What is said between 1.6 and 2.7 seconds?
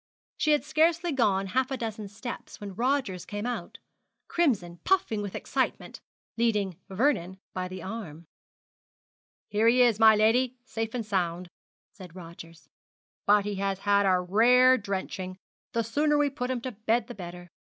a dozen steps